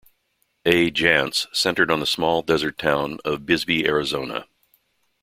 A. 0.65 0.89
Jance, 0.89 1.45
centered 1.55 1.91
on 1.91 1.99
the 1.99 2.07
small 2.07 2.41
desert 2.41 2.79
town 2.79 3.19
of 3.23 3.45
Bisbee, 3.45 3.85
Arizona. 3.85 4.47